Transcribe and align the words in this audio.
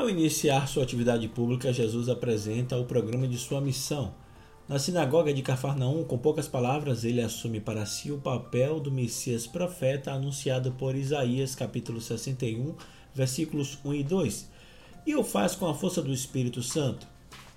Ao 0.00 0.08
iniciar 0.08 0.66
sua 0.66 0.82
atividade 0.82 1.28
pública, 1.28 1.74
Jesus 1.74 2.08
apresenta 2.08 2.74
o 2.74 2.86
programa 2.86 3.28
de 3.28 3.36
sua 3.36 3.60
missão. 3.60 4.14
Na 4.66 4.78
sinagoga 4.78 5.30
de 5.30 5.42
Cafarnaum, 5.42 6.04
com 6.04 6.16
poucas 6.16 6.48
palavras, 6.48 7.04
ele 7.04 7.20
assume 7.20 7.60
para 7.60 7.84
si 7.84 8.10
o 8.10 8.16
papel 8.16 8.80
do 8.80 8.90
Messias 8.90 9.46
profeta 9.46 10.10
anunciado 10.10 10.72
por 10.72 10.94
Isaías, 10.94 11.54
capítulo 11.54 12.00
61, 12.00 12.74
versículos 13.14 13.78
1 13.84 13.92
e 13.92 14.02
2, 14.02 14.50
e 15.06 15.14
o 15.14 15.22
faz 15.22 15.54
com 15.54 15.66
a 15.68 15.74
força 15.74 16.00
do 16.00 16.14
Espírito 16.14 16.62
Santo. 16.62 17.06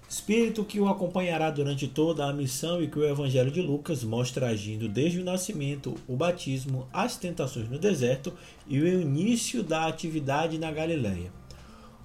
Espírito 0.10 0.66
que 0.66 0.82
o 0.82 0.89
acompanhará 0.89 1.50
durante 1.50 1.88
toda 1.88 2.25
a 2.25 2.34
missão 2.34 2.84
e 2.84 2.89
que 2.89 3.00
o 3.00 3.05
Evangelho 3.05 3.52
de 3.52 3.62
Lucas 3.62 4.03
mostra 4.03 4.50
agindo 4.50 4.89
desde 4.89 5.22
o 5.22 5.23
nascimento, 5.23 5.95
o 6.09 6.17
batismo, 6.17 6.89
as 6.91 7.16
tentações 7.16 7.70
no 7.70 7.80
deserto 7.80 8.34
e 8.67 8.81
o 8.81 9.02
início 9.02 9.64
da 9.64 9.88
atividade 9.88 10.59
na 10.59 10.73
Galileia. 10.73 11.31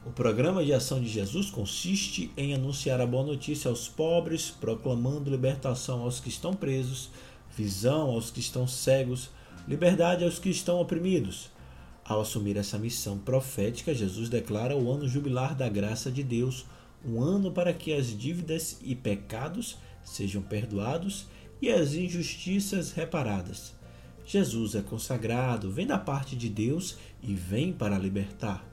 O 0.09 0.11
programa 0.11 0.65
de 0.65 0.73
ação 0.73 1.03
de 1.03 1.07
Jesus 1.07 1.51
consiste 1.51 2.31
em 2.35 2.55
anunciar 2.55 2.99
a 2.99 3.07
boa 3.07 3.27
notícia 3.27 3.69
aos 3.69 3.89
pobres, 3.89 4.49
proclamando 4.49 5.31
libertação 5.31 6.01
aos 6.01 6.19
que 6.19 6.31
estão 6.31 6.55
presos, 6.55 7.11
visão 7.55 8.13
aos 8.13 8.31
que 8.31 8.41
estão 8.41 8.67
cegos, 8.67 9.29
liberdade 9.69 10.25
aos 10.25 10.39
que 10.39 10.49
estão 10.49 10.81
oprimidos. 10.81 11.51
Ao 12.03 12.23
assumir 12.23 12.57
essa 12.57 12.79
missão 12.79 13.19
profética, 13.19 13.95
Jesus 13.95 14.31
declara 14.31 14.75
o 14.75 14.91
ano 14.91 15.07
jubilar 15.07 15.55
da 15.55 15.69
graça 15.69 16.11
de 16.11 16.23
Deus, 16.23 16.65
um 17.05 17.21
ano 17.21 17.53
para 17.53 17.75
que 17.75 17.93
as 17.93 18.07
dívidas 18.07 18.79
e 18.83 18.95
pecados 18.95 19.77
sejam 20.03 20.41
perdoados 20.41 21.27
e 21.61 21.69
as 21.69 21.93
injustiças 21.93 22.93
reparadas. 22.93 23.75
Jesus 24.25 24.75
é 24.75 24.81
consagrado, 24.81 25.71
vem 25.71 25.87
da 25.87 25.99
parte 25.99 26.35
de 26.35 26.49
Deus 26.49 26.97
e 27.23 27.35
vem 27.35 27.75
para 27.75 27.99
libertar. 27.99 28.68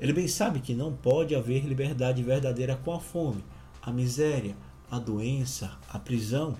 Ele 0.00 0.12
bem 0.12 0.26
sabe 0.26 0.60
que 0.60 0.74
não 0.74 0.92
pode 0.92 1.34
haver 1.34 1.64
liberdade 1.64 2.22
verdadeira 2.22 2.74
com 2.76 2.92
a 2.92 2.98
fome, 2.98 3.44
a 3.82 3.92
miséria, 3.92 4.56
a 4.90 4.98
doença, 4.98 5.78
a 5.88 5.98
prisão. 5.98 6.56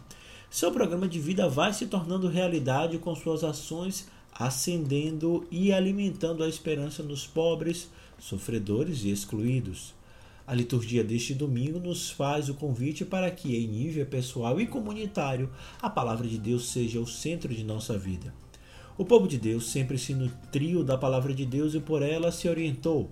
Seu 0.50 0.70
programa 0.70 1.08
de 1.08 1.18
vida 1.18 1.48
vai 1.48 1.72
se 1.72 1.86
tornando 1.86 2.28
realidade 2.28 2.98
com 2.98 3.14
suas 3.14 3.42
ações 3.42 4.06
acendendo 4.40 5.46
e 5.50 5.72
alimentando 5.72 6.42
a 6.42 6.48
esperança 6.48 7.02
nos 7.02 7.26
pobres, 7.26 7.90
sofredores 8.18 9.04
e 9.04 9.10
excluídos. 9.10 9.94
A 10.46 10.54
liturgia 10.54 11.04
deste 11.04 11.34
domingo 11.34 11.78
nos 11.78 12.10
faz 12.10 12.48
o 12.48 12.54
convite 12.54 13.04
para 13.04 13.30
que, 13.30 13.54
em 13.54 13.68
nível 13.68 14.04
pessoal 14.06 14.60
e 14.60 14.66
comunitário, 14.66 15.50
a 15.80 15.88
palavra 15.88 16.26
de 16.26 16.38
Deus 16.38 16.70
seja 16.70 16.98
o 16.98 17.06
centro 17.06 17.54
de 17.54 17.62
nossa 17.62 17.96
vida. 17.98 18.32
O 18.96 19.04
povo 19.04 19.28
de 19.28 19.38
Deus 19.38 19.70
sempre 19.70 19.96
se 19.96 20.14
nutriu 20.14 20.82
da 20.82 20.96
palavra 20.98 21.32
de 21.32 21.46
Deus 21.46 21.74
e 21.74 21.80
por 21.80 22.02
ela 22.02 22.32
se 22.32 22.48
orientou. 22.48 23.10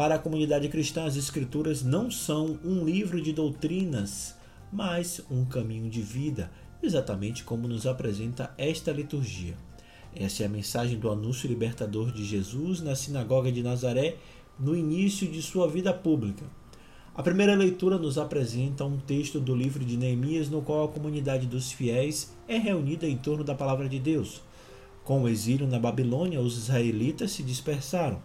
Para 0.00 0.14
a 0.14 0.18
comunidade 0.18 0.66
cristã, 0.70 1.04
as 1.04 1.14
Escrituras 1.14 1.82
não 1.82 2.10
são 2.10 2.58
um 2.64 2.86
livro 2.86 3.20
de 3.20 3.34
doutrinas, 3.34 4.34
mas 4.72 5.20
um 5.30 5.44
caminho 5.44 5.90
de 5.90 6.00
vida, 6.00 6.50
exatamente 6.82 7.44
como 7.44 7.68
nos 7.68 7.86
apresenta 7.86 8.50
esta 8.56 8.92
liturgia. 8.92 9.54
Essa 10.16 10.42
é 10.42 10.46
a 10.46 10.48
mensagem 10.48 10.98
do 10.98 11.10
anúncio 11.10 11.46
libertador 11.46 12.12
de 12.12 12.24
Jesus 12.24 12.80
na 12.80 12.96
sinagoga 12.96 13.52
de 13.52 13.62
Nazaré 13.62 14.16
no 14.58 14.74
início 14.74 15.30
de 15.30 15.42
sua 15.42 15.68
vida 15.68 15.92
pública. 15.92 16.46
A 17.14 17.22
primeira 17.22 17.54
leitura 17.54 17.98
nos 17.98 18.16
apresenta 18.16 18.86
um 18.86 18.96
texto 18.96 19.38
do 19.38 19.54
livro 19.54 19.84
de 19.84 19.98
Neemias 19.98 20.48
no 20.48 20.62
qual 20.62 20.84
a 20.84 20.88
comunidade 20.88 21.46
dos 21.46 21.72
fiéis 21.72 22.34
é 22.48 22.56
reunida 22.56 23.06
em 23.06 23.18
torno 23.18 23.44
da 23.44 23.54
palavra 23.54 23.86
de 23.86 23.98
Deus. 23.98 24.40
Com 25.04 25.24
o 25.24 25.28
exílio 25.28 25.66
na 25.66 25.78
Babilônia, 25.78 26.40
os 26.40 26.56
israelitas 26.56 27.32
se 27.32 27.42
dispersaram. 27.42 28.22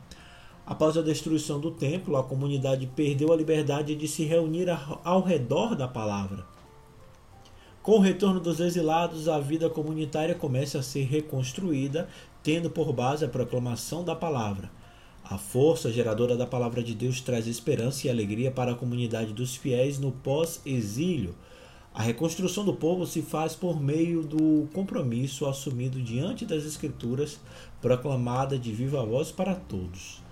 Após 0.65 0.97
a 0.97 1.01
destruição 1.01 1.59
do 1.59 1.69
templo, 1.69 2.17
a 2.17 2.23
comunidade 2.23 2.87
perdeu 2.87 3.31
a 3.31 3.35
liberdade 3.35 3.95
de 3.95 4.07
se 4.07 4.23
reunir 4.23 4.67
ao 5.03 5.21
redor 5.21 5.75
da 5.75 5.87
palavra. 5.87 6.43
Com 7.83 7.97
o 7.97 8.01
retorno 8.01 8.39
dos 8.39 8.59
exilados, 8.59 9.29
a 9.29 9.39
vida 9.39 9.69
comunitária 9.69 10.33
começa 10.33 10.79
a 10.79 10.83
ser 10.83 11.03
reconstruída, 11.03 12.09
tendo 12.41 12.67
por 12.67 12.91
base 12.91 13.23
a 13.23 13.27
proclamação 13.27 14.03
da 14.03 14.15
palavra. 14.15 14.71
A 15.23 15.37
força 15.37 15.91
geradora 15.91 16.35
da 16.35 16.47
palavra 16.47 16.81
de 16.81 16.95
Deus 16.95 17.21
traz 17.21 17.45
esperança 17.45 18.07
e 18.07 18.09
alegria 18.09 18.49
para 18.49 18.71
a 18.71 18.75
comunidade 18.75 19.33
dos 19.33 19.55
fiéis 19.55 19.99
no 19.99 20.11
pós-exílio. 20.11 21.35
A 21.93 22.01
reconstrução 22.01 22.65
do 22.65 22.73
povo 22.73 23.05
se 23.05 23.21
faz 23.21 23.55
por 23.55 23.79
meio 23.79 24.23
do 24.23 24.67
compromisso 24.73 25.45
assumido 25.45 26.01
diante 26.01 26.43
das 26.43 26.65
Escrituras, 26.65 27.39
proclamada 27.79 28.57
de 28.57 28.71
viva 28.71 29.05
voz 29.05 29.31
para 29.31 29.53
todos. 29.53 30.24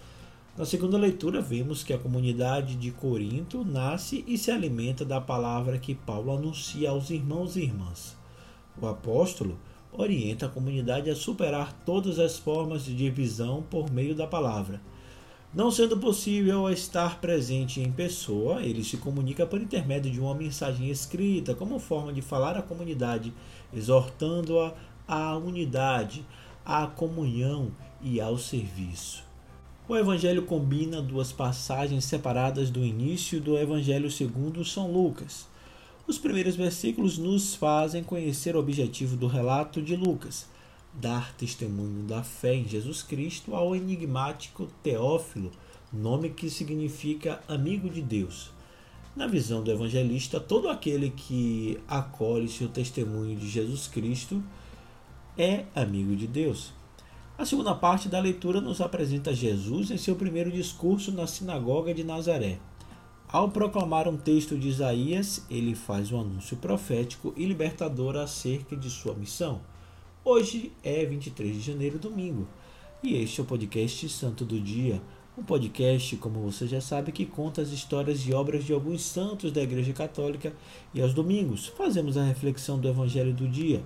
Na 0.56 0.66
segunda 0.66 1.00
leitura, 1.00 1.41
vemos 1.41 1.81
que 1.81 1.94
a 1.94 1.97
comunidade 1.97 2.75
de 2.75 2.91
Corinto 2.91 3.66
nasce 3.66 4.24
e 4.28 4.38
se 4.38 4.52
alimenta 4.52 5.03
da 5.03 5.19
palavra 5.19 5.80
que 5.80 5.96
Paulo 5.96 6.31
anuncia 6.31 6.91
aos 6.91 7.09
irmãos 7.09 7.56
e 7.56 7.62
irmãs. 7.62 8.16
O 8.80 8.86
apóstolo 8.86 9.58
orienta 9.91 10.46
a 10.46 10.50
comunidade 10.50 11.09
a 11.09 11.16
superar 11.16 11.74
todas 11.84 12.19
as 12.19 12.38
formas 12.38 12.86
de 12.86 12.96
divisão 12.96 13.64
por 13.68 13.91
meio 13.91 14.14
da 14.14 14.28
palavra. 14.28 14.80
Não 15.52 15.72
sendo 15.72 15.97
possível 15.97 16.70
estar 16.70 17.20
presente 17.20 17.81
em 17.81 17.91
pessoa, 17.91 18.62
ele 18.62 18.84
se 18.84 18.97
comunica 18.97 19.47
por 19.47 19.59
intermédio 19.59 20.12
de 20.12 20.20
uma 20.20 20.35
mensagem 20.35 20.88
escrita, 20.88 21.56
como 21.56 21.80
forma 21.80 22.14
de 22.14 22.22
falar 22.22 22.56
à 22.56 22.62
comunidade, 22.62 23.34
exortando-a 23.74 24.75
à 25.08 25.35
unidade, 25.35 26.24
à 26.64 26.85
comunhão 26.85 27.72
e 28.03 28.22
ao 28.22 28.38
serviço. 28.38 29.33
O 29.86 29.98
Evangelho 29.98 30.44
combina 30.44 31.02
duas 31.02 31.34
passagens 31.34 32.06
separadas 32.06 32.70
do 32.70 32.86
início 32.86 33.42
do 33.42 33.58
Evangelho 33.58 34.10
segundo 34.10 34.64
São 34.64 34.90
Lucas. 34.90 35.46
Os 36.08 36.18
primeiros 36.18 36.56
versículos 36.56 37.18
nos 37.18 37.54
fazem 37.54 38.02
conhecer 38.02 38.56
o 38.56 38.60
objetivo 38.60 39.18
do 39.18 39.28
relato 39.28 39.82
de 39.82 39.98
Lucas, 39.98 40.48
dar 40.94 41.34
testemunho 41.34 42.04
da 42.04 42.24
fé 42.24 42.56
em 42.56 42.66
Jesus 42.66 43.04
Cristo 43.04 43.54
ao 43.54 43.76
enigmático 43.76 44.70
Teófilo, 44.82 45.52
nome 45.92 46.30
que 46.30 46.50
significa 46.50 47.42
amigo 47.46 47.90
de 47.90 48.02
Deus. 48.02 48.52
Na 49.14 49.28
visão 49.28 49.62
do 49.62 49.70
evangelista, 49.70 50.40
todo 50.40 50.70
aquele 50.70 51.10
que 51.10 51.78
acolhe 51.90 52.48
seu 52.48 52.70
testemunho 52.70 53.36
de 53.36 53.50
Jesus 53.50 53.88
Cristo 53.88 54.42
é 55.38 55.66
amigo 55.76 56.16
de 56.16 56.26
Deus. 56.26 56.72
A 57.44 57.46
segunda 57.46 57.76
parte 57.76 58.08
da 58.08 58.22
leitura 58.22 58.62
nos 58.62 58.80
apresenta 58.80 59.36
Jesus 59.36 59.92
em 59.92 59.98
seu 59.98 60.16
primeiro 60.16 60.50
discurso 60.50 61.12
na 61.12 61.28
sinagoga 61.28 61.94
de 61.94 62.02
Nazaré. 62.02 62.58
Ao 63.28 63.50
proclamar 63.50 64.08
um 64.08 64.16
texto 64.16 64.58
de 64.58 64.70
Isaías, 64.70 65.46
ele 65.50 65.76
faz 65.76 66.09
um 66.09 66.22
anúncio 66.22 66.56
profético 66.56 67.34
e 67.36 67.44
libertador 67.44 68.16
acerca 68.16 68.78
de 68.78 68.90
sua 68.90 69.14
missão. 69.14 69.59
Hoje 70.24 70.72
é 70.82 71.06
23 71.06 71.56
de 71.56 71.59
janeiro, 71.59 72.00
domingo, 72.00 72.48
e 73.03 73.18
este 73.18 73.42
é 73.42 73.44
o 73.44 73.46
podcast 73.46 74.08
Santo 74.08 74.46
do 74.46 74.58
Dia, 74.58 75.02
um 75.38 75.44
podcast, 75.44 76.16
como 76.16 76.40
você 76.40 76.66
já 76.66 76.80
sabe, 76.80 77.12
que 77.12 77.26
conta 77.26 77.62
as 77.62 77.72
histórias 77.72 78.22
e 78.22 78.32
obras 78.34 78.64
de 78.64 78.72
alguns 78.72 79.02
santos 79.02 79.52
da 79.52 79.62
Igreja 79.62 79.92
Católica 79.92 80.53
e 80.94 81.02
aos 81.02 81.14
domingos 81.14 81.68
fazemos 81.68 82.16
a 82.16 82.24
reflexão 82.24 82.80
do 82.80 82.88
Evangelho 82.88 83.34
do 83.34 83.50
dia 83.50 83.84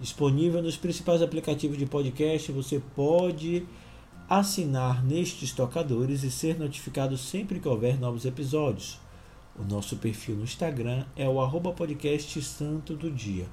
disponível 0.00 0.62
nos 0.62 0.76
principais 0.76 1.22
aplicativos 1.22 1.78
de 1.78 1.86
podcast. 1.86 2.52
Você 2.52 2.80
pode 2.94 3.66
assinar 4.28 5.04
nestes 5.04 5.52
tocadores 5.52 6.22
e 6.22 6.30
ser 6.30 6.58
notificado 6.58 7.16
sempre 7.16 7.60
que 7.60 7.68
houver 7.68 7.98
novos 7.98 8.24
episódios. 8.24 8.98
O 9.58 9.64
nosso 9.64 9.96
perfil 9.96 10.36
no 10.36 10.44
Instagram 10.44 11.04
é 11.16 11.28
o 11.28 11.40
arroba 11.40 11.72
podcast 11.72 12.42
Santo 12.42 12.94
do 12.94 13.10
Dia. 13.10 13.46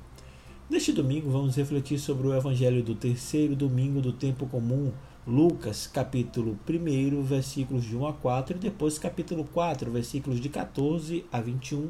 Neste 0.70 0.92
domingo 0.92 1.30
vamos 1.30 1.56
refletir 1.56 2.00
sobre 2.00 2.28
o 2.28 2.34
Evangelho 2.34 2.84
do 2.84 2.96
terceiro 2.96 3.56
domingo 3.56 4.02
do 4.02 4.12
tempo 4.12 4.48
comum, 4.48 4.92
Lucas, 5.26 5.88
capítulo 5.88 6.60
1, 6.68 7.22
versículos 7.24 7.86
de 7.86 7.96
1 7.96 8.08
a 8.08 8.14
4, 8.14 8.58
e 8.58 8.60
depois 8.60 8.98
capítulo 8.98 9.46
4, 9.46 9.92
versículos 9.92 10.42
de 10.42 10.50
14 10.50 11.26
a 11.32 11.40
21 11.40 11.90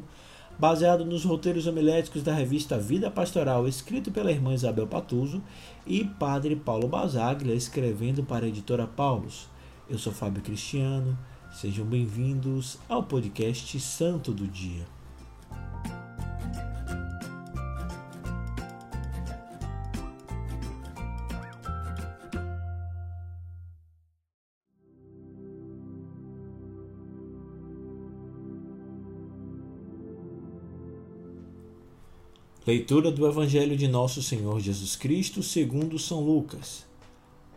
baseado 0.58 1.04
nos 1.04 1.24
roteiros 1.24 1.66
homiléticos 1.66 2.22
da 2.22 2.34
revista 2.34 2.78
Vida 2.78 3.10
Pastoral, 3.10 3.66
escrito 3.66 4.10
pela 4.10 4.30
irmã 4.30 4.54
Isabel 4.54 4.86
Patuso, 4.86 5.42
e 5.86 6.04
Padre 6.04 6.56
Paulo 6.56 6.88
Basaglia, 6.88 7.54
escrevendo 7.54 8.22
para 8.24 8.46
a 8.46 8.48
editora 8.48 8.86
Paulus. 8.86 9.48
Eu 9.88 9.98
sou 9.98 10.12
Fábio 10.12 10.42
Cristiano, 10.42 11.18
sejam 11.52 11.84
bem-vindos 11.84 12.78
ao 12.88 13.02
podcast 13.02 13.78
Santo 13.80 14.32
do 14.32 14.46
Dia. 14.46 14.93
Leitura 32.66 33.10
do 33.12 33.26
Evangelho 33.26 33.76
de 33.76 33.86
Nosso 33.86 34.22
Senhor 34.22 34.58
Jesus 34.58 34.96
Cristo 34.96 35.42
segundo 35.42 35.98
São 35.98 36.24
Lucas. 36.24 36.86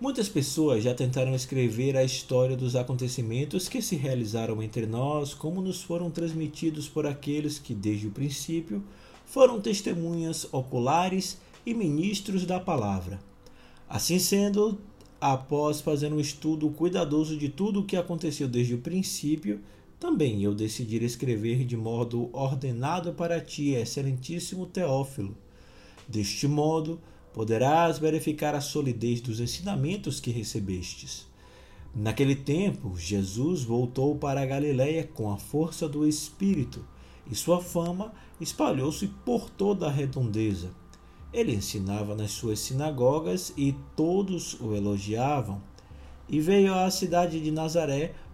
Muitas 0.01 0.27
pessoas 0.27 0.83
já 0.83 0.93
tentaram 0.93 1.33
escrever 1.33 1.95
a 1.95 2.03
história 2.03 2.57
dos 2.57 2.75
acontecimentos 2.75 3.69
que 3.69 3.81
se 3.81 3.95
realizaram 3.95 4.61
entre 4.61 4.85
nós, 4.85 5.33
como 5.33 5.61
nos 5.61 5.81
foram 5.81 6.11
transmitidos 6.11 6.89
por 6.89 7.07
aqueles 7.07 7.57
que, 7.57 7.73
desde 7.73 8.07
o 8.07 8.11
princípio, 8.11 8.83
foram 9.25 9.61
testemunhas 9.61 10.45
oculares 10.51 11.37
e 11.65 11.73
ministros 11.73 12.45
da 12.45 12.59
palavra. 12.59 13.17
Assim 13.87 14.19
sendo, 14.19 14.77
após 15.21 15.79
fazer 15.79 16.11
um 16.11 16.19
estudo 16.19 16.69
cuidadoso 16.71 17.37
de 17.37 17.47
tudo 17.47 17.79
o 17.79 17.85
que 17.85 17.95
aconteceu 17.95 18.45
desde 18.45 18.73
o 18.73 18.79
princípio, 18.79 19.61
também 19.99 20.43
eu 20.43 20.53
decidi 20.53 21.03
escrever 21.03 21.65
de 21.65 21.75
modo 21.75 22.29
ordenado 22.31 23.13
para 23.13 23.41
ti, 23.41 23.71
excelentíssimo 23.71 24.67
Teófilo. 24.67 25.35
Deste 26.07 26.47
modo, 26.47 27.01
poderás 27.33 27.97
verificar 27.97 28.53
a 28.53 28.61
solidez 28.61 29.21
dos 29.21 29.39
ensinamentos 29.39 30.19
que 30.19 30.31
recebestes. 30.31 31.27
Naquele 31.95 32.35
tempo, 32.35 32.95
Jesus 32.95 33.63
voltou 33.63 34.15
para 34.15 34.41
a 34.41 34.45
Galiléia 34.45 35.03
com 35.03 35.31
a 35.31 35.37
força 35.37 35.89
do 35.89 36.07
Espírito, 36.07 36.85
e 37.29 37.33
sua 37.33 37.59
fama 37.59 38.13
espalhou-se 38.39 39.07
por 39.25 39.49
toda 39.49 39.87
a 39.87 39.91
redondeza. 39.91 40.69
Ele 41.33 41.53
ensinava 41.53 42.15
nas 42.15 42.31
suas 42.31 42.59
sinagogas 42.59 43.51
e 43.57 43.75
todos 43.95 44.59
o 44.61 44.75
elogiavam. 44.75 45.61
E 46.29 46.39
veio 46.39 46.73
à 46.73 46.89
cidade 46.89 47.39
de 47.41 47.51
Nazaré, 47.51 48.13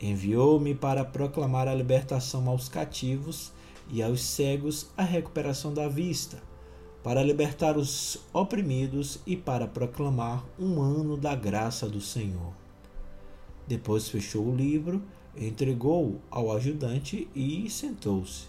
Enviou-me 0.00 0.74
para 0.74 1.04
proclamar 1.04 1.68
a 1.68 1.74
libertação 1.74 2.48
aos 2.48 2.68
cativos 2.68 3.52
e 3.90 4.02
aos 4.02 4.22
cegos 4.22 4.88
a 4.96 5.02
recuperação 5.02 5.74
da 5.74 5.88
vista 5.88 6.50
para 7.02 7.22
libertar 7.22 7.76
os 7.76 8.18
oprimidos 8.32 9.20
e 9.26 9.36
para 9.36 9.66
proclamar 9.66 10.44
um 10.58 10.80
ano 10.80 11.16
da 11.16 11.34
graça 11.34 11.88
do 11.88 12.00
Senhor. 12.00 12.52
Depois 13.66 14.08
fechou 14.08 14.46
o 14.46 14.54
livro, 14.54 15.02
entregou-o 15.36 16.20
ao 16.30 16.52
ajudante 16.52 17.28
e 17.34 17.68
sentou-se. 17.70 18.48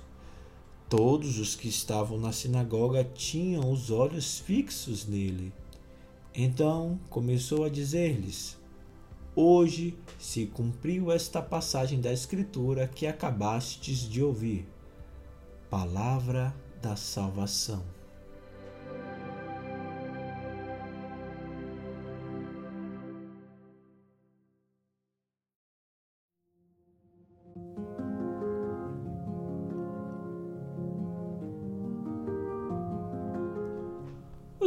Todos 0.90 1.40
os 1.40 1.56
que 1.56 1.70
estavam 1.70 2.18
na 2.18 2.34
sinagoga 2.34 3.04
tinham 3.04 3.72
os 3.72 3.90
olhos 3.90 4.40
fixos 4.40 5.08
nele. 5.08 5.54
Então 6.36 7.00
começou 7.10 7.64
a 7.64 7.70
dizer-lhes: 7.70 8.58
Hoje 9.34 9.98
se 10.20 10.46
cumpriu 10.46 11.10
esta 11.10 11.42
passagem 11.42 12.02
da 12.02 12.12
Escritura 12.12 12.86
que 12.86 13.08
acabastes 13.08 14.00
de 14.00 14.22
ouvir. 14.22 14.68
Palavra 15.70 16.54
da 16.82 16.98
salvação. 16.98 17.82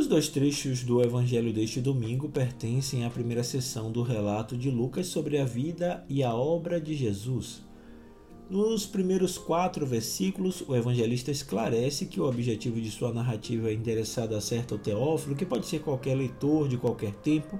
Os 0.04 0.10
dois 0.10 0.28
trechos 0.28 0.84
do 0.84 1.02
Evangelho 1.02 1.50
deste 1.50 1.80
domingo 1.80 2.28
pertencem 2.28 3.06
à 3.06 3.10
primeira 3.10 3.42
sessão 3.42 3.90
do 3.90 4.02
relato 4.02 4.54
de 4.54 4.70
Lucas 4.70 5.06
sobre 5.06 5.38
a 5.38 5.46
vida 5.46 6.04
e 6.10 6.22
a 6.22 6.34
obra 6.34 6.78
de 6.78 6.94
Jesus. 6.94 7.64
Nos 8.50 8.84
primeiros 8.84 9.38
quatro 9.38 9.86
versículos, 9.86 10.62
o 10.68 10.76
evangelista 10.76 11.30
esclarece 11.30 12.04
que 12.04 12.20
o 12.20 12.28
objetivo 12.28 12.78
de 12.82 12.90
sua 12.90 13.14
narrativa 13.14 13.72
endereçado 13.72 14.36
a 14.36 14.42
certo 14.42 14.76
Teófilo, 14.76 15.34
que 15.34 15.46
pode 15.46 15.64
ser 15.64 15.78
qualquer 15.78 16.14
leitor 16.14 16.68
de 16.68 16.76
qualquer 16.76 17.14
tempo, 17.14 17.58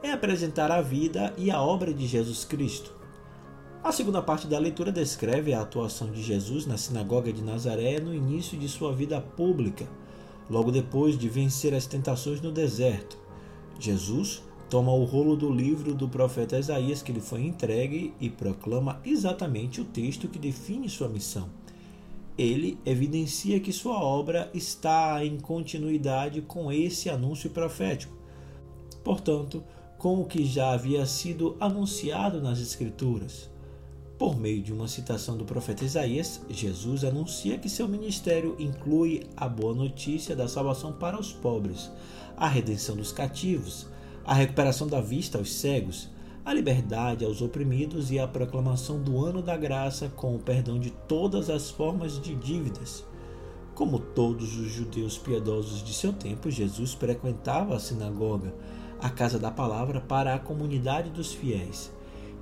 é 0.00 0.12
apresentar 0.12 0.70
a 0.70 0.80
vida 0.80 1.34
e 1.36 1.50
a 1.50 1.60
obra 1.60 1.92
de 1.92 2.06
Jesus 2.06 2.44
Cristo. 2.44 2.94
A 3.82 3.90
segunda 3.90 4.22
parte 4.22 4.46
da 4.46 4.60
leitura 4.60 4.92
descreve 4.92 5.52
a 5.52 5.62
atuação 5.62 6.12
de 6.12 6.22
Jesus 6.22 6.66
na 6.66 6.76
sinagoga 6.76 7.32
de 7.32 7.42
Nazaré 7.42 7.98
no 7.98 8.14
início 8.14 8.56
de 8.56 8.68
sua 8.68 8.92
vida 8.92 9.20
pública 9.20 9.88
logo 10.50 10.72
depois 10.72 11.16
de 11.16 11.28
vencer 11.28 11.72
as 11.72 11.86
tentações 11.86 12.40
no 12.40 12.50
deserto. 12.50 13.16
Jesus 13.78 14.42
toma 14.68 14.92
o 14.92 15.04
rolo 15.04 15.36
do 15.36 15.50
livro 15.50 15.94
do 15.94 16.08
profeta 16.08 16.58
Isaías 16.58 17.02
que 17.02 17.12
lhe 17.12 17.20
foi 17.20 17.46
entregue 17.46 18.12
e 18.20 18.28
proclama 18.28 19.00
exatamente 19.04 19.80
o 19.80 19.84
texto 19.84 20.28
que 20.28 20.38
define 20.38 20.88
sua 20.88 21.08
missão. 21.08 21.48
Ele 22.36 22.78
evidencia 22.84 23.60
que 23.60 23.72
sua 23.72 24.00
obra 24.00 24.50
está 24.52 25.24
em 25.24 25.38
continuidade 25.38 26.40
com 26.42 26.72
esse 26.72 27.08
anúncio 27.08 27.50
profético. 27.50 28.16
Portanto, 29.04 29.62
com 29.98 30.20
o 30.20 30.24
que 30.24 30.44
já 30.44 30.72
havia 30.72 31.04
sido 31.04 31.56
anunciado 31.60 32.40
nas 32.40 32.58
Escrituras. 32.58 33.49
Por 34.20 34.38
meio 34.38 34.62
de 34.62 34.70
uma 34.70 34.86
citação 34.86 35.34
do 35.34 35.46
profeta 35.46 35.82
Isaías, 35.82 36.42
Jesus 36.50 37.04
anuncia 37.04 37.56
que 37.56 37.70
seu 37.70 37.88
ministério 37.88 38.54
inclui 38.58 39.22
a 39.34 39.48
boa 39.48 39.74
notícia 39.74 40.36
da 40.36 40.46
salvação 40.46 40.92
para 40.92 41.18
os 41.18 41.32
pobres, 41.32 41.90
a 42.36 42.46
redenção 42.46 42.94
dos 42.94 43.12
cativos, 43.12 43.86
a 44.22 44.34
recuperação 44.34 44.86
da 44.86 45.00
vista 45.00 45.38
aos 45.38 45.50
cegos, 45.54 46.10
a 46.44 46.52
liberdade 46.52 47.24
aos 47.24 47.40
oprimidos 47.40 48.10
e 48.10 48.18
a 48.18 48.28
proclamação 48.28 49.02
do 49.02 49.24
ano 49.24 49.40
da 49.40 49.56
graça 49.56 50.12
com 50.14 50.36
o 50.36 50.38
perdão 50.38 50.78
de 50.78 50.90
todas 50.90 51.48
as 51.48 51.70
formas 51.70 52.20
de 52.20 52.34
dívidas. 52.34 53.02
Como 53.74 53.98
todos 53.98 54.54
os 54.54 54.70
judeus 54.70 55.16
piedosos 55.16 55.82
de 55.82 55.94
seu 55.94 56.12
tempo, 56.12 56.50
Jesus 56.50 56.92
frequentava 56.92 57.74
a 57.74 57.80
sinagoga, 57.80 58.52
a 59.00 59.08
casa 59.08 59.38
da 59.38 59.50
palavra 59.50 59.98
para 59.98 60.34
a 60.34 60.38
comunidade 60.38 61.08
dos 61.08 61.32
fiéis. 61.32 61.90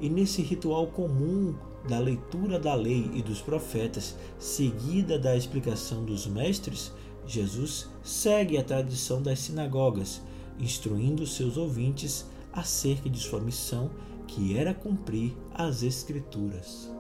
E 0.01 0.09
nesse 0.09 0.43
ritual 0.43 0.89
comum 0.89 1.55
da 1.87 1.99
leitura 1.99 2.59
da 2.59 2.75
lei 2.75 3.11
e 3.15 3.23
dos 3.23 3.41
profetas, 3.41 4.17
seguida 4.39 5.19
da 5.19 5.37
explicação 5.37 6.05
dos 6.05 6.27
mestres, 6.27 6.93
Jesus 7.27 7.89
segue 8.03 8.57
a 8.57 8.65
tradição 8.65 9.23
das 9.23 9.39
sinagogas, 9.41 10.23
instruindo 10.59 11.27
seus 11.27 11.57
ouvintes 11.57 12.27
acerca 12.53 13.09
de 13.09 13.19
sua 13.19 13.41
missão, 13.41 13.91
que 14.27 14.57
era 14.57 14.75
cumprir 14.75 15.35
as 15.55 15.83
Escrituras. 15.83 16.98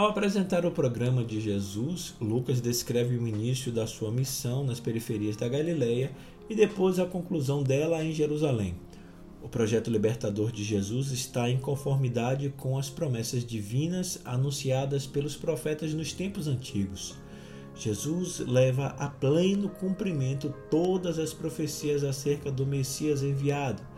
Ao 0.00 0.06
apresentar 0.06 0.64
o 0.64 0.70
programa 0.70 1.22
de 1.22 1.38
Jesus, 1.42 2.14
Lucas 2.18 2.58
descreve 2.58 3.18
o 3.18 3.28
início 3.28 3.70
da 3.70 3.86
sua 3.86 4.10
missão 4.10 4.64
nas 4.64 4.80
periferias 4.80 5.36
da 5.36 5.46
Galileia 5.46 6.10
e 6.48 6.54
depois 6.54 6.98
a 6.98 7.04
conclusão 7.04 7.62
dela 7.62 8.02
em 8.02 8.10
Jerusalém. 8.10 8.74
O 9.42 9.48
projeto 9.50 9.90
libertador 9.90 10.52
de 10.52 10.64
Jesus 10.64 11.10
está 11.10 11.50
em 11.50 11.58
conformidade 11.58 12.48
com 12.56 12.78
as 12.78 12.88
promessas 12.88 13.44
divinas 13.44 14.22
anunciadas 14.24 15.06
pelos 15.06 15.36
profetas 15.36 15.92
nos 15.92 16.14
tempos 16.14 16.48
antigos. 16.48 17.14
Jesus 17.76 18.38
leva 18.38 18.94
a 18.98 19.06
pleno 19.06 19.68
cumprimento 19.68 20.54
todas 20.70 21.18
as 21.18 21.34
profecias 21.34 22.04
acerca 22.04 22.50
do 22.50 22.64
Messias 22.64 23.22
enviado 23.22 23.89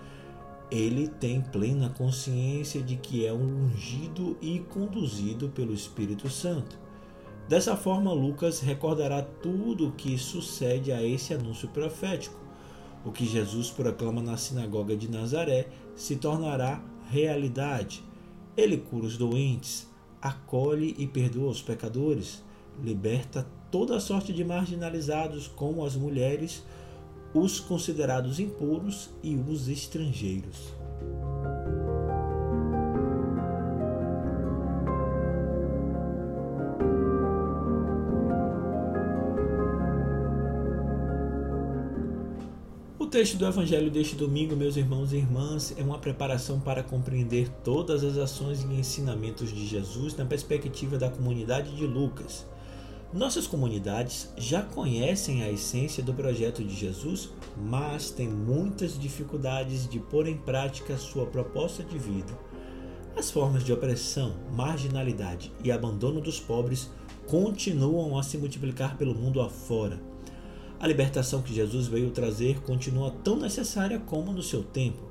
ele 0.72 1.06
tem 1.06 1.42
plena 1.42 1.90
consciência 1.90 2.80
de 2.80 2.96
que 2.96 3.26
é 3.26 3.32
ungido 3.32 4.38
e 4.40 4.58
conduzido 4.58 5.50
pelo 5.50 5.74
Espírito 5.74 6.30
Santo. 6.30 6.78
Dessa 7.46 7.76
forma, 7.76 8.10
Lucas 8.14 8.60
recordará 8.60 9.20
tudo 9.20 9.88
o 9.88 9.92
que 9.92 10.16
sucede 10.16 10.90
a 10.90 11.02
esse 11.02 11.34
anúncio 11.34 11.68
profético. 11.68 12.40
O 13.04 13.12
que 13.12 13.26
Jesus 13.26 13.68
proclama 13.68 14.22
na 14.22 14.38
sinagoga 14.38 14.96
de 14.96 15.10
Nazaré 15.10 15.68
se 15.94 16.16
tornará 16.16 16.82
realidade. 17.10 18.02
Ele 18.56 18.78
cura 18.78 19.04
os 19.04 19.18
doentes, 19.18 19.86
acolhe 20.22 20.94
e 20.96 21.06
perdoa 21.06 21.50
os 21.50 21.60
pecadores, 21.60 22.42
liberta 22.82 23.46
toda 23.70 24.00
sorte 24.00 24.32
de 24.32 24.42
marginalizados, 24.42 25.48
como 25.48 25.84
as 25.84 25.96
mulheres, 25.96 26.62
os 27.34 27.60
considerados 27.60 28.38
impuros 28.38 29.10
e 29.22 29.36
os 29.36 29.68
estrangeiros. 29.68 30.72
O 42.98 43.06
texto 43.06 43.36
do 43.36 43.46
Evangelho 43.46 43.90
deste 43.90 44.16
domingo, 44.16 44.56
meus 44.56 44.76
irmãos 44.76 45.12
e 45.12 45.16
irmãs, 45.16 45.74
é 45.76 45.82
uma 45.82 45.98
preparação 45.98 46.58
para 46.58 46.82
compreender 46.82 47.48
todas 47.62 48.02
as 48.04 48.16
ações 48.16 48.62
e 48.62 48.74
ensinamentos 48.74 49.50
de 49.52 49.66
Jesus 49.66 50.16
na 50.16 50.24
perspectiva 50.24 50.96
da 50.96 51.10
comunidade 51.10 51.76
de 51.76 51.86
Lucas, 51.86 52.46
nossas 53.12 53.46
comunidades 53.46 54.32
já 54.38 54.62
conhecem 54.62 55.42
a 55.42 55.50
essência 55.50 56.02
do 56.02 56.14
projeto 56.14 56.64
de 56.64 56.74
Jesus, 56.74 57.28
mas 57.58 58.10
têm 58.10 58.26
muitas 58.26 58.98
dificuldades 58.98 59.86
de 59.86 60.00
pôr 60.00 60.26
em 60.26 60.36
prática 60.38 60.96
sua 60.96 61.26
proposta 61.26 61.82
de 61.82 61.98
vida. 61.98 62.32
As 63.14 63.30
formas 63.30 63.64
de 63.64 63.72
opressão, 63.72 64.36
marginalidade 64.54 65.52
e 65.62 65.70
abandono 65.70 66.22
dos 66.22 66.40
pobres 66.40 66.90
continuam 67.26 68.18
a 68.18 68.22
se 68.22 68.38
multiplicar 68.38 68.96
pelo 68.96 69.14
mundo 69.14 69.42
afora. 69.42 70.00
A 70.80 70.86
libertação 70.86 71.42
que 71.42 71.54
Jesus 71.54 71.88
veio 71.88 72.10
trazer 72.12 72.62
continua 72.62 73.10
tão 73.22 73.36
necessária 73.36 73.98
como 73.98 74.32
no 74.32 74.42
seu 74.42 74.64
tempo. 74.64 75.02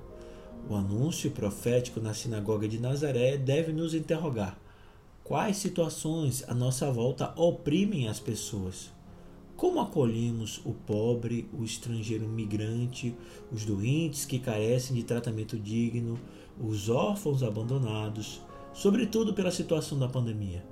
O 0.67 0.74
anúncio 0.75 1.29
profético 1.29 2.00
na 2.00 2.15
sinagoga 2.15 2.67
de 2.67 2.79
Nazaré 2.79 3.38
deve 3.38 3.72
nos 3.72 3.93
interrogar 3.93 4.60
Quais 5.32 5.56
situações 5.56 6.44
à 6.46 6.54
nossa 6.54 6.92
volta 6.92 7.32
oprimem 7.38 8.10
as 8.10 8.20
pessoas? 8.20 8.92
Como 9.56 9.80
acolhemos 9.80 10.60
o 10.66 10.74
pobre, 10.74 11.50
o 11.58 11.64
estrangeiro 11.64 12.28
migrante, 12.28 13.16
os 13.50 13.64
doentes 13.64 14.26
que 14.26 14.38
carecem 14.38 14.94
de 14.94 15.04
tratamento 15.04 15.58
digno, 15.58 16.20
os 16.60 16.90
órfãos 16.90 17.44
abandonados, 17.44 18.42
sobretudo 18.74 19.34
pela 19.34 19.52
situação 19.52 19.98
da 19.98 20.10
pandemia? 20.10 20.66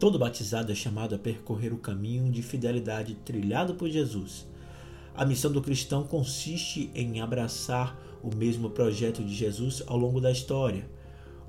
Todo 0.00 0.18
batizado 0.18 0.72
é 0.72 0.74
chamado 0.74 1.14
a 1.14 1.18
percorrer 1.18 1.72
o 1.72 1.78
caminho 1.78 2.28
de 2.28 2.42
fidelidade 2.42 3.14
trilhado 3.24 3.76
por 3.76 3.88
Jesus. 3.88 4.48
A 5.14 5.24
missão 5.24 5.52
do 5.52 5.62
cristão 5.62 6.02
consiste 6.02 6.90
em 6.92 7.20
abraçar 7.20 7.96
o 8.20 8.34
mesmo 8.34 8.68
projeto 8.68 9.22
de 9.22 9.32
Jesus 9.32 9.80
ao 9.86 9.96
longo 9.96 10.20
da 10.20 10.32
história 10.32 10.98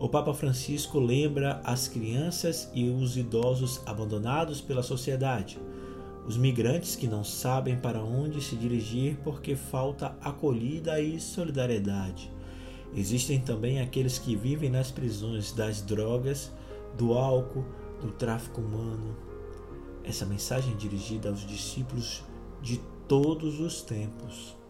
o 0.01 0.09
Papa 0.09 0.33
Francisco 0.33 0.99
lembra 0.99 1.61
as 1.63 1.87
crianças 1.87 2.67
e 2.73 2.89
os 2.89 3.17
idosos 3.17 3.83
abandonados 3.85 4.59
pela 4.59 4.81
sociedade, 4.81 5.59
os 6.25 6.35
migrantes 6.35 6.95
que 6.95 7.07
não 7.07 7.23
sabem 7.23 7.77
para 7.77 8.03
onde 8.03 8.41
se 8.41 8.55
dirigir 8.55 9.17
porque 9.23 9.55
falta 9.55 10.17
acolhida 10.19 10.99
e 10.99 11.19
solidariedade. 11.19 12.33
Existem 12.95 13.39
também 13.39 13.79
aqueles 13.79 14.17
que 14.17 14.35
vivem 14.35 14.71
nas 14.71 14.89
prisões 14.89 15.51
das 15.51 15.83
drogas, 15.83 16.51
do 16.97 17.13
álcool, 17.13 17.63
do 18.01 18.11
tráfico 18.11 18.59
humano. 18.59 19.15
Essa 20.03 20.25
mensagem 20.25 20.73
é 20.73 20.77
dirigida 20.77 21.29
aos 21.29 21.45
discípulos 21.45 22.23
de 22.59 22.81
todos 23.07 23.59
os 23.59 23.83
tempos. 23.83 24.60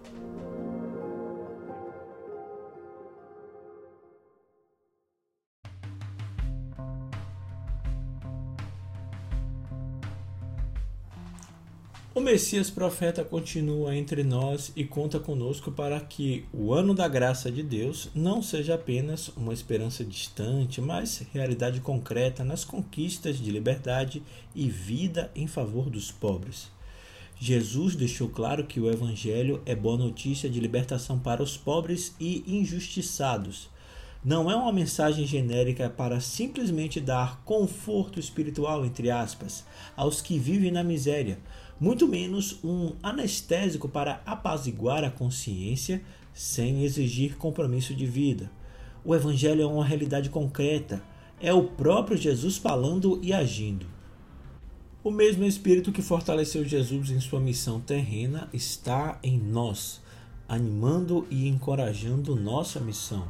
O 12.13 12.19
Messias 12.19 12.69
profeta 12.69 13.23
continua 13.23 13.95
entre 13.95 14.21
nós 14.21 14.73
e 14.75 14.83
conta 14.83 15.17
conosco 15.17 15.71
para 15.71 15.97
que 15.97 16.43
o 16.51 16.73
ano 16.73 16.93
da 16.93 17.07
graça 17.07 17.49
de 17.49 17.63
Deus 17.63 18.09
não 18.13 18.41
seja 18.41 18.75
apenas 18.75 19.29
uma 19.29 19.53
esperança 19.53 20.03
distante, 20.03 20.81
mas 20.81 21.25
realidade 21.31 21.79
concreta 21.79 22.43
nas 22.43 22.65
conquistas 22.65 23.37
de 23.37 23.49
liberdade 23.49 24.21
e 24.53 24.69
vida 24.69 25.31
em 25.33 25.47
favor 25.47 25.89
dos 25.89 26.11
pobres. 26.11 26.69
Jesus 27.39 27.95
deixou 27.95 28.27
claro 28.27 28.65
que 28.65 28.81
o 28.81 28.91
Evangelho 28.91 29.61
é 29.65 29.73
boa 29.73 29.97
notícia 29.97 30.49
de 30.49 30.59
libertação 30.59 31.17
para 31.17 31.41
os 31.41 31.55
pobres 31.55 32.13
e 32.19 32.43
injustiçados. 32.45 33.69
Não 34.23 34.51
é 34.51 34.55
uma 34.55 34.73
mensagem 34.73 35.25
genérica 35.25 35.89
para 35.89 36.19
simplesmente 36.19 36.99
dar 36.99 37.41
conforto 37.45 38.19
espiritual, 38.19 38.85
entre 38.85 39.09
aspas, 39.09 39.65
aos 39.95 40.19
que 40.19 40.37
vivem 40.37 40.71
na 40.71 40.83
miséria 40.83 41.39
muito 41.81 42.07
menos 42.07 42.59
um 42.63 42.93
anestésico 43.01 43.89
para 43.89 44.21
apaziguar 44.23 45.03
a 45.03 45.09
consciência 45.09 45.99
sem 46.31 46.83
exigir 46.83 47.37
compromisso 47.37 47.95
de 47.95 48.05
vida. 48.05 48.51
O 49.03 49.15
Evangelho 49.15 49.63
é 49.63 49.65
uma 49.65 49.83
realidade 49.83 50.29
concreta, 50.29 51.01
é 51.39 51.51
o 51.51 51.63
próprio 51.63 52.15
Jesus 52.15 52.55
falando 52.55 53.19
e 53.23 53.33
agindo. 53.33 53.87
O 55.03 55.09
mesmo 55.09 55.43
Espírito 55.43 55.91
que 55.91 56.03
fortaleceu 56.03 56.63
Jesus 56.63 57.09
em 57.09 57.19
sua 57.19 57.39
missão 57.39 57.79
terrena 57.79 58.47
está 58.53 59.17
em 59.23 59.39
nós, 59.39 59.99
animando 60.47 61.25
e 61.31 61.47
encorajando 61.47 62.35
nossa 62.35 62.79
missão. 62.79 63.27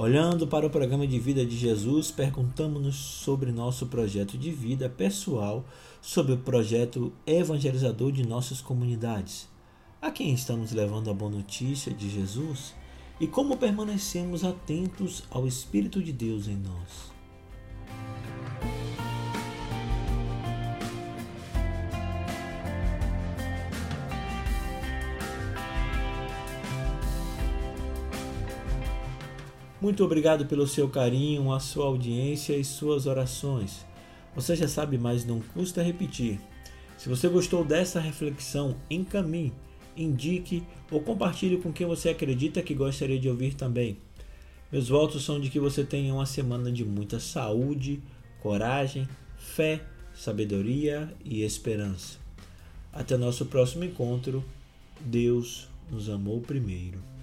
Olhando 0.00 0.46
para 0.46 0.64
o 0.64 0.70
programa 0.70 1.08
de 1.08 1.18
vida 1.18 1.44
de 1.44 1.56
Jesus, 1.56 2.12
perguntamos-nos 2.12 2.94
sobre 2.94 3.50
nosso 3.50 3.86
projeto 3.86 4.38
de 4.38 4.48
vida 4.52 4.88
pessoal, 4.88 5.64
sobre 6.00 6.34
o 6.34 6.38
projeto 6.38 7.12
evangelizador 7.26 8.12
de 8.12 8.24
nossas 8.24 8.60
comunidades. 8.60 9.48
A 10.00 10.12
quem 10.12 10.32
estamos 10.32 10.70
levando 10.70 11.10
a 11.10 11.12
boa 11.12 11.32
notícia 11.32 11.92
de 11.92 12.08
Jesus? 12.08 12.76
E 13.18 13.26
como 13.26 13.56
permanecemos 13.56 14.44
atentos 14.44 15.24
ao 15.32 15.48
Espírito 15.48 16.00
de 16.00 16.12
Deus 16.12 16.46
em 16.46 16.54
nós? 16.54 17.17
Muito 29.80 30.04
obrigado 30.04 30.44
pelo 30.46 30.66
seu 30.66 30.88
carinho, 30.88 31.52
a 31.52 31.60
sua 31.60 31.86
audiência 31.86 32.56
e 32.56 32.64
suas 32.64 33.06
orações. 33.06 33.86
Você 34.34 34.56
já 34.56 34.66
sabe, 34.66 34.98
mas 34.98 35.24
não 35.24 35.40
custa 35.40 35.82
repetir. 35.82 36.40
Se 36.96 37.08
você 37.08 37.28
gostou 37.28 37.64
dessa 37.64 38.00
reflexão, 38.00 38.76
encaminhe, 38.90 39.52
indique 39.96 40.64
ou 40.90 41.00
compartilhe 41.00 41.58
com 41.58 41.72
quem 41.72 41.86
você 41.86 42.08
acredita 42.08 42.60
que 42.60 42.74
gostaria 42.74 43.20
de 43.20 43.28
ouvir 43.28 43.54
também. 43.54 43.98
Meus 44.70 44.88
votos 44.88 45.24
são 45.24 45.40
de 45.40 45.48
que 45.48 45.60
você 45.60 45.84
tenha 45.84 46.12
uma 46.12 46.26
semana 46.26 46.72
de 46.72 46.84
muita 46.84 47.20
saúde, 47.20 48.02
coragem, 48.40 49.08
fé, 49.36 49.80
sabedoria 50.12 51.14
e 51.24 51.42
esperança. 51.42 52.18
Até 52.92 53.16
nosso 53.16 53.46
próximo 53.46 53.84
encontro. 53.84 54.44
Deus 55.00 55.68
nos 55.88 56.08
amou 56.08 56.40
primeiro. 56.40 57.17